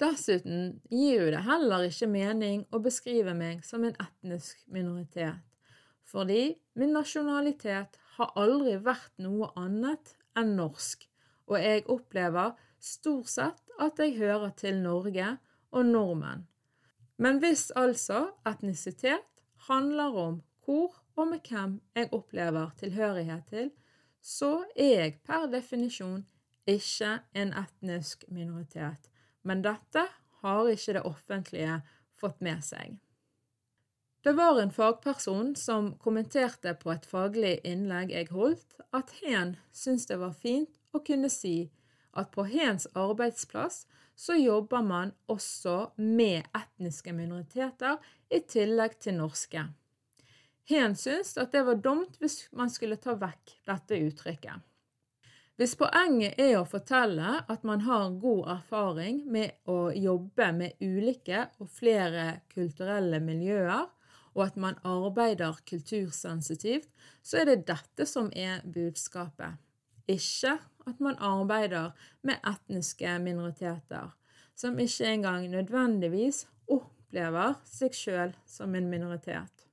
Dessuten 0.00 0.78
gir 0.92 1.22
jo 1.22 1.28
det 1.32 1.42
heller 1.44 1.86
ikke 1.88 2.08
mening 2.08 2.64
å 2.72 2.80
beskrive 2.84 3.32
meg 3.36 3.62
som 3.64 3.84
en 3.84 3.96
etnisk 4.00 4.60
minoritet, 4.72 5.40
fordi 6.06 6.56
min 6.78 6.94
nasjonalitet 6.94 7.98
har 8.16 8.32
aldri 8.38 8.76
vært 8.82 9.12
noe 9.22 9.50
annet 9.58 10.14
enn 10.38 10.54
norsk, 10.58 11.02
og 11.50 11.58
jeg 11.62 11.86
opplever 11.92 12.54
stort 12.82 13.30
sett 13.30 13.62
at 13.82 13.98
jeg 14.00 14.16
hører 14.20 14.52
til 14.58 14.78
Norge 14.82 15.36
og 15.74 15.88
nordmenn. 15.88 16.46
Men 17.18 17.40
hvis 17.40 17.70
altså 17.76 18.26
etnisitet 18.48 19.24
handler 19.68 20.16
om 20.20 20.40
hvor 20.66 20.94
og 21.16 21.28
med 21.30 21.48
hvem 21.48 21.78
jeg 21.96 22.12
opplever 22.12 22.72
tilhørighet 22.76 23.46
til, 23.48 23.70
så 24.20 24.64
er 24.76 24.92
jeg 25.00 25.18
per 25.24 25.46
definisjon 25.50 26.24
ikke 26.66 27.12
en 27.38 27.54
etnisk 27.56 28.26
minoritet. 28.28 29.10
Men 29.46 29.62
dette 29.64 30.02
har 30.42 30.68
ikke 30.68 30.96
det 30.98 31.04
offentlige 31.06 31.80
fått 32.18 32.42
med 32.42 32.64
seg. 32.66 32.96
Det 34.26 34.32
var 34.32 34.60
en 34.60 34.70
fagperson 34.70 35.56
som 35.56 35.92
kommenterte 36.02 36.72
på 36.74 36.90
et 36.90 37.04
faglig 37.06 37.60
innlegg 37.62 38.10
jeg 38.10 38.26
holdt, 38.34 38.80
at 38.90 39.12
hen 39.20 39.52
syntes 39.70 40.08
det 40.10 40.16
var 40.18 40.32
fint 40.34 40.72
å 40.90 40.98
kunne 41.06 41.30
si 41.30 41.68
at 42.10 42.32
på 42.34 42.42
hens 42.50 42.88
arbeidsplass 42.98 43.84
så 44.18 44.34
jobber 44.34 44.82
man 44.82 45.12
også 45.30 45.76
med 46.02 46.42
etniske 46.58 47.14
minoriteter 47.14 48.02
i 48.26 48.42
tillegg 48.42 48.98
til 48.98 49.20
norske. 49.20 49.62
Hen 50.74 50.98
syntes 50.98 51.36
at 51.38 51.54
det 51.54 51.62
var 51.70 51.78
dumt 51.86 52.18
hvis 52.18 52.48
man 52.50 52.74
skulle 52.74 52.98
ta 52.98 53.14
vekk 53.14 53.60
dette 53.70 54.04
uttrykket. 54.08 54.58
Hvis 55.54 55.78
poenget 55.78 56.34
er 56.42 56.56
å 56.58 56.66
fortelle 56.66 57.44
at 57.46 57.62
man 57.62 57.86
har 57.86 58.18
god 58.18 58.56
erfaring 58.58 59.22
med 59.30 59.54
å 59.70 59.92
jobbe 59.94 60.50
med 60.64 60.82
ulike 60.82 61.46
og 61.62 61.70
flere 61.78 62.40
kulturelle 62.50 63.22
miljøer, 63.22 63.86
og 64.36 64.44
at 64.44 64.56
man 64.60 64.76
arbeider 64.84 65.56
kultursensitivt, 65.68 66.88
så 67.24 67.40
er 67.40 67.48
det 67.50 67.66
dette 67.70 68.06
som 68.06 68.28
er 68.36 68.60
budskapet. 68.68 69.56
Ikke 70.06 70.58
at 70.86 71.00
man 71.00 71.16
arbeider 71.18 71.96
med 72.22 72.38
etniske 72.46 73.18
minoriteter, 73.24 74.12
som 74.54 74.78
ikke 74.78 75.08
engang 75.08 75.48
nødvendigvis 75.50 76.44
opplever 76.68 77.56
seg 77.66 77.96
sjøl 77.96 78.36
som 78.46 78.76
en 78.76 78.90
minoritet. 78.92 79.66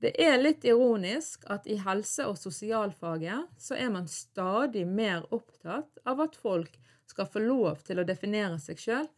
Det 0.00 0.14
er 0.16 0.38
litt 0.40 0.64
ironisk 0.64 1.44
at 1.52 1.66
i 1.68 1.76
helse- 1.80 2.24
og 2.24 2.38
sosialfaget 2.40 3.50
så 3.60 3.76
er 3.76 3.90
man 3.92 4.08
stadig 4.08 4.86
mer 4.88 5.26
opptatt 5.34 6.00
av 6.08 6.22
at 6.24 6.36
folk 6.40 6.78
skal 7.10 7.28
få 7.28 7.42
lov 7.44 7.82
til 7.84 8.00
å 8.00 8.06
definere 8.08 8.56
seg 8.62 8.80
sjøl, 8.80 9.08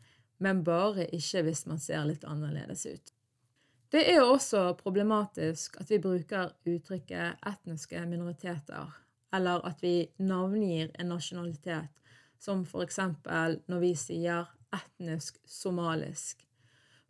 men 0.42 0.64
bare 0.66 1.06
ikke 1.14 1.44
hvis 1.46 1.66
man 1.70 1.78
ser 1.78 2.02
litt 2.08 2.24
annerledes 2.26 2.86
ut. 2.88 3.11
Det 3.92 4.06
er 4.08 4.22
også 4.24 4.70
problematisk 4.80 5.74
at 5.82 5.90
vi 5.92 5.98
bruker 6.00 6.54
uttrykket 6.64 7.42
etniske 7.44 8.00
minoriteter, 8.08 8.88
eller 9.36 9.66
at 9.68 9.82
vi 9.84 10.06
navngir 10.16 10.94
en 10.96 11.10
nasjonalitet, 11.12 11.90
som 12.40 12.62
for 12.64 12.86
eksempel 12.86 13.58
når 13.68 13.82
vi 13.84 13.90
sier 14.00 14.48
etnisk 14.72 15.36
somalisk. 15.44 16.40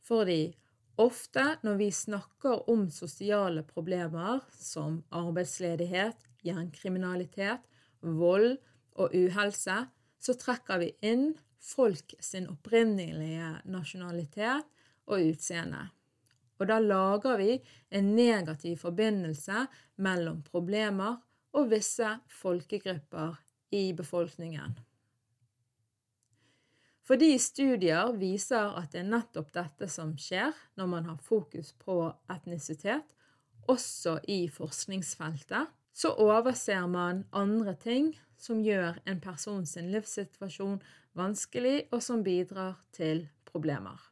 Fordi 0.03 0.57
ofte 0.99 1.47
når 1.62 1.79
vi 1.85 1.90
snakker 1.95 2.66
om 2.75 2.88
sosiale 2.90 3.62
problemer 3.62 4.42
som 4.59 5.05
arbeidsledighet, 5.14 6.18
gjengkriminalitet, 6.42 7.62
vold 8.03 8.57
og 8.99 9.14
uhelse, 9.14 9.85
så 10.18 10.35
trekker 10.35 10.83
vi 10.83 10.92
inn 11.07 11.29
folk 11.62 12.18
sin 12.18 12.51
opprinnelige 12.51 13.55
nasjonalitet 13.71 14.66
og 15.07 15.31
utseende. 15.31 15.92
Og 16.62 16.68
da 16.70 16.79
lager 16.79 17.40
vi 17.40 17.57
en 17.90 18.12
negativ 18.14 18.79
forbindelse 18.85 19.66
mellom 19.98 20.44
problemer 20.46 21.18
og 21.59 21.72
visse 21.72 22.07
folkegrupper 22.31 23.40
i 23.75 23.88
befolkningen. 23.96 24.77
Fordi 27.03 27.35
studier 27.42 28.12
viser 28.14 28.77
at 28.79 28.92
det 28.94 29.03
er 29.03 29.11
nettopp 29.11 29.51
dette 29.57 29.88
som 29.90 30.14
skjer 30.14 30.55
når 30.79 30.90
man 30.92 31.09
har 31.11 31.18
fokus 31.18 31.72
på 31.83 31.96
etnisitet, 32.31 33.11
også 33.66 34.20
i 34.31 34.46
forskningsfeltet, 34.51 35.66
så 35.92 36.14
overser 36.22 36.87
man 36.87 37.25
andre 37.35 37.75
ting 37.75 38.12
som 38.38 38.62
gjør 38.62 39.03
en 39.07 39.20
person 39.22 39.66
sin 39.66 39.90
livssituasjon 39.92 40.81
vanskelig, 41.18 41.88
og 41.92 42.01
som 42.03 42.22
bidrar 42.25 42.79
til 42.94 43.27
problemer. 43.51 44.12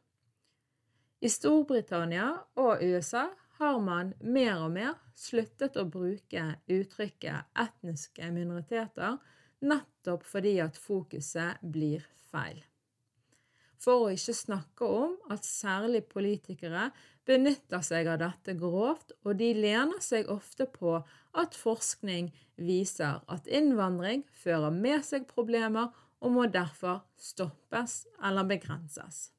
I 1.21 1.29
Storbritannia 1.29 2.31
og 2.57 2.81
USA 2.81 3.27
har 3.59 3.77
man 3.79 4.15
mer 4.25 4.55
og 4.63 4.71
mer 4.73 4.95
sluttet 5.13 5.75
å 5.77 5.85
bruke 5.85 6.47
uttrykket 6.65 7.51
etniske 7.61 8.29
minoriteter 8.33 9.19
nettopp 9.61 10.25
fordi 10.25 10.55
at 10.63 10.79
fokuset 10.81 11.61
blir 11.61 12.07
feil. 12.31 12.63
For 13.81 14.05
å 14.05 14.09
ikke 14.13 14.33
snakke 14.37 14.85
om 14.85 15.13
at 15.33 15.45
særlig 15.45 16.03
politikere 16.09 16.87
benytter 17.25 17.81
seg 17.85 18.09
av 18.09 18.19
dette 18.21 18.53
grovt, 18.57 19.13
og 19.25 19.37
de 19.37 19.51
lener 19.57 20.01
seg 20.01 20.29
ofte 20.29 20.67
på 20.69 20.99
at 21.37 21.57
forskning 21.57 22.31
viser 22.61 23.21
at 23.29 23.49
innvandring 23.49 24.25
fører 24.43 24.73
med 24.73 25.05
seg 25.05 25.29
problemer 25.29 25.93
og 26.21 26.33
må 26.33 26.47
derfor 26.49 27.01
stoppes 27.17 28.03
eller 28.21 28.45
begrenses. 28.49 29.31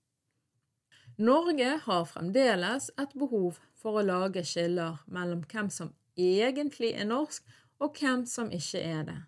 Norge 1.23 1.81
har 1.85 2.05
fremdeles 2.11 2.89
et 2.99 3.13
behov 3.15 3.61
for 3.79 4.01
å 4.01 4.03
lage 4.03 4.43
skiller 4.49 4.97
mellom 5.07 5.45
hvem 5.47 5.69
som 5.71 5.93
egentlig 6.19 6.89
er 6.99 7.07
norsk, 7.07 7.45
og 7.79 7.99
hvem 8.01 8.25
som 8.27 8.49
ikke 8.51 8.81
er 8.83 9.05
det. 9.07 9.19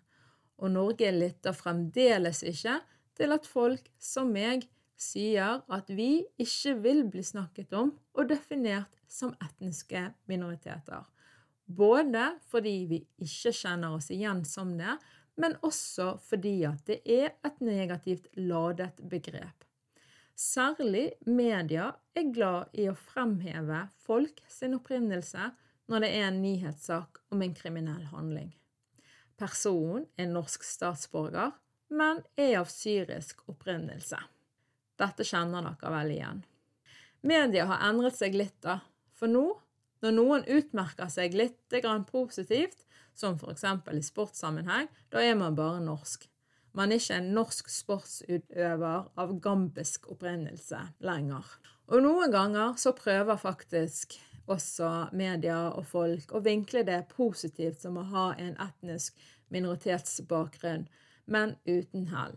Og 0.59 0.73
Norge 0.73 1.11
lytter 1.15 1.55
fremdeles 1.55 2.41
ikke 2.43 2.81
til 3.15 3.35
at 3.35 3.47
folk 3.47 3.87
som 4.01 4.33
meg 4.35 4.65
sier 4.99 5.61
at 5.71 5.91
vi 5.91 6.25
ikke 6.41 6.73
vil 6.83 7.03
bli 7.13 7.23
snakket 7.23 7.71
om 7.79 7.93
og 8.15 8.27
definert 8.31 8.91
som 9.07 9.31
etniske 9.45 10.01
minoriteter. 10.27 11.05
Både 11.65 12.33
fordi 12.51 12.75
vi 12.89 12.99
ikke 13.23 13.53
kjenner 13.55 13.95
oss 13.95 14.09
igjen 14.11 14.43
som 14.47 14.73
det, 14.79 14.97
men 15.39 15.55
også 15.63 16.17
fordi 16.27 16.57
at 16.67 16.83
det 16.91 16.99
er 17.07 17.37
et 17.47 17.63
negativt 17.63 18.27
ladet 18.35 18.99
begrep. 18.99 19.63
Særlig 20.35 21.13
media 21.25 21.93
er 22.11 22.31
glad 22.35 22.73
i 22.75 22.89
å 22.91 22.95
fremheve 22.99 23.85
folk 24.03 24.41
sin 24.51 24.75
opprinnelse 24.75 25.47
når 25.87 26.03
det 26.03 26.09
er 26.17 26.25
en 26.27 26.41
nyhetssak 26.43 27.21
om 27.31 27.43
en 27.45 27.55
kriminell 27.55 28.03
handling. 28.11 28.49
Personen 29.39 30.09
er 30.19 30.27
norsk 30.31 30.63
statsborger, 30.67 31.53
men 31.87 32.19
er 32.35 32.57
av 32.59 32.67
syrisk 32.71 33.45
opprinnelse. 33.51 34.19
Dette 34.99 35.23
kjenner 35.27 35.63
dere 35.69 35.93
vel 35.93 36.13
igjen. 36.17 36.43
Media 37.23 37.65
har 37.71 37.87
endret 37.87 38.15
seg 38.19 38.35
litt, 38.35 38.57
da. 38.63 38.81
For 39.15 39.31
nå, 39.31 39.47
når 40.03 40.15
noen 40.19 40.47
utmerker 40.51 41.07
seg 41.11 41.35
litt 41.35 41.79
positivt, 42.11 42.83
som 43.15 43.39
f.eks. 43.39 43.63
i 43.63 44.03
sportssammenheng, 44.03 44.91
da 45.09 45.23
er 45.23 45.35
man 45.39 45.55
bare 45.55 45.79
norsk. 45.79 46.27
Man 46.75 46.91
er 46.91 46.99
ikke 46.99 47.17
en 47.21 47.31
norsk 47.35 47.69
sportsutøver 47.71 49.05
av 49.15 49.29
gambisk 49.39 50.09
opprinnelse 50.11 50.81
lenger. 51.07 51.45
Og 51.87 52.01
noen 52.03 52.33
ganger 52.33 52.75
så 52.81 52.91
prøver 52.97 53.39
faktisk 53.39 54.17
også 54.51 54.89
media 55.15 55.69
og 55.71 55.85
folk 55.87 56.33
å 56.35 56.41
vinkle 56.43 56.83
det 56.85 57.05
positivt 57.13 57.79
som 57.81 57.95
å 57.97 58.05
ha 58.11 58.25
en 58.41 58.57
etnisk 58.61 59.15
minoritetsbakgrunn, 59.55 60.85
men 61.31 61.55
uten 61.65 62.09
hell. 62.11 62.35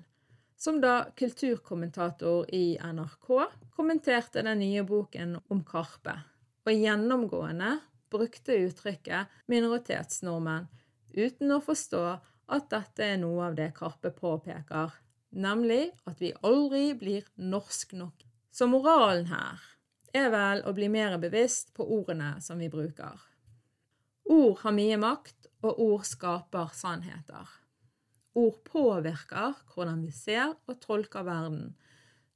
Som 0.58 0.80
da 0.82 1.10
kulturkommentator 1.18 2.48
i 2.54 2.78
NRK 2.78 3.28
kommenterte 3.76 4.42
den 4.46 4.62
nye 4.62 4.86
boken 4.86 5.36
om 5.50 5.62
Karpe, 5.66 6.14
og 6.66 6.74
gjennomgående 6.74 7.76
brukte 8.12 8.56
uttrykket 8.68 9.34
minoritetsnordmenn 9.50 10.68
uten 11.14 11.54
å 11.54 11.62
forstå 11.64 12.02
at 12.48 12.70
dette 12.72 13.04
er 13.04 13.18
noe 13.20 13.50
av 13.50 13.56
det 13.58 13.70
Karpe 13.76 14.10
påpeker, 14.14 14.94
nemlig 15.36 15.90
at 16.08 16.20
vi 16.22 16.32
aldri 16.46 16.92
blir 16.98 17.26
norsk 17.36 17.92
nok. 17.98 18.24
Så 18.50 18.66
moralen 18.70 19.28
her 19.28 19.64
er 20.16 20.30
vel 20.32 20.64
å 20.66 20.72
bli 20.76 20.88
mer 20.92 21.18
bevisst 21.20 21.74
på 21.76 21.84
ordene 21.98 22.38
som 22.44 22.60
vi 22.60 22.70
bruker. 22.72 23.20
Ord 24.28 24.58
har 24.62 24.74
mye 24.76 24.96
makt, 25.00 25.48
og 25.64 25.80
ord 25.82 26.04
skaper 26.06 26.70
sannheter. 26.76 27.48
Ord 28.38 28.58
påvirker 28.68 29.56
hvordan 29.72 30.04
vi 30.06 30.12
ser 30.14 30.52
og 30.68 30.76
tolker 30.82 31.24
verden. 31.26 31.72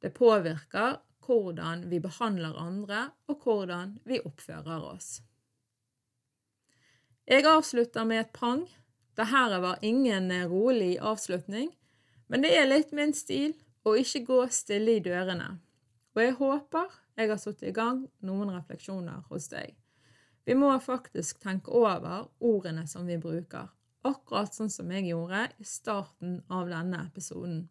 Det 0.03 0.11
påvirker 0.17 0.99
hvordan 1.23 1.87
vi 1.91 2.01
behandler 2.03 2.59
andre, 2.59 3.05
og 3.31 3.45
hvordan 3.45 3.99
vi 4.09 4.19
oppfører 4.25 4.89
oss. 4.89 5.21
Jeg 7.29 7.47
avslutter 7.47 8.05
med 8.09 8.25
et 8.25 8.33
pang. 9.17 9.27
Dette 9.27 9.61
var 9.61 9.79
ingen 9.83 10.49
rolig 10.49 10.99
avslutning, 10.99 11.71
men 12.27 12.43
det 12.43 12.57
er 12.57 12.67
litt 12.67 12.93
min 12.93 13.13
stil 13.13 13.55
å 13.85 13.97
ikke 13.97 14.25
gå 14.25 14.49
stille 14.49 14.97
i 14.97 15.03
dørene. 15.05 15.59
Og 16.15 16.23
jeg 16.23 16.37
håper 16.39 16.89
jeg 17.17 17.29
har 17.29 17.39
satt 17.41 17.63
i 17.63 17.73
gang 17.73 18.07
noen 18.25 18.51
refleksjoner 18.55 19.25
hos 19.29 19.49
deg. 19.53 19.75
Vi 20.45 20.55
må 20.55 20.73
faktisk 20.81 21.43
tenke 21.43 21.71
over 21.71 22.29
ordene 22.41 22.87
som 22.89 23.07
vi 23.07 23.19
bruker, 23.19 23.69
akkurat 24.03 24.55
sånn 24.55 24.71
som 24.73 24.91
jeg 24.91 25.11
gjorde 25.11 25.45
i 25.61 25.65
starten 25.65 26.41
av 26.51 26.71
denne 26.73 27.05
episoden. 27.07 27.69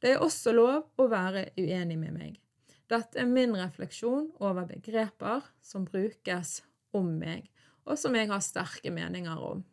Det 0.00 0.14
er 0.14 0.24
også 0.24 0.52
lov 0.52 0.88
å 0.98 1.06
være 1.08 1.50
uenig 1.56 1.98
med 2.00 2.16
meg. 2.16 2.40
Dette 2.88 3.20
er 3.20 3.28
min 3.28 3.54
refleksjon 3.56 4.32
over 4.40 4.66
begreper 4.66 5.46
som 5.62 5.86
brukes 5.86 6.60
om 6.94 7.14
meg, 7.20 7.48
og 7.86 7.98
som 7.98 8.14
jeg 8.16 8.28
har 8.30 8.42
sterke 8.42 8.90
meninger 8.90 9.38
om. 9.42 9.64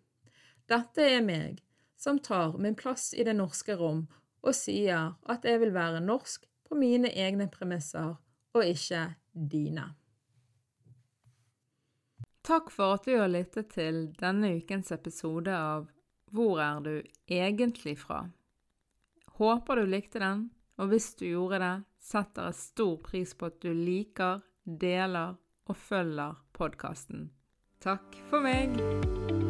Dette 0.69 1.05
er 1.05 1.23
meg, 1.25 1.59
som 1.97 2.19
tar 2.19 2.57
min 2.57 2.75
plass 2.75 3.11
i 3.13 3.23
det 3.27 3.35
norske 3.37 3.75
rom 3.79 4.05
og 4.43 4.55
sier 4.57 5.13
at 5.31 5.45
jeg 5.47 5.61
vil 5.61 5.73
være 5.75 6.03
norsk 6.03 6.45
på 6.67 6.77
mine 6.79 7.11
egne 7.15 7.47
premisser 7.51 8.15
og 8.53 8.63
ikke 8.65 9.05
dine. 9.33 9.89
Takk 12.43 12.71
for 12.75 12.97
at 12.97 13.05
du 13.07 13.15
har 13.15 13.31
lyttet 13.31 13.71
til 13.71 14.09
denne 14.19 14.57
ukens 14.59 14.91
episode 14.91 15.53
av 15.55 15.87
Hvor 16.33 16.59
er 16.59 16.81
du 16.83 16.95
egentlig 17.29 17.95
fra? 18.01 18.25
Håper 19.37 19.79
du 19.79 19.85
likte 19.87 20.19
den, 20.19 20.49
og 20.77 20.91
hvis 20.91 21.13
du 21.15 21.27
gjorde 21.29 21.61
det, 21.63 21.75
setter 22.03 22.49
jeg 22.49 22.59
stor 22.59 22.97
pris 23.05 23.33
på 23.37 23.47
at 23.47 23.61
du 23.63 23.71
liker, 23.71 24.43
deler 24.65 25.37
og 25.69 25.77
følger 25.77 26.35
podkasten. 26.57 27.29
Takk 27.83 28.19
for 28.29 28.43
meg! 28.43 29.42